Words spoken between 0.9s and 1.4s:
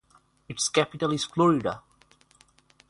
is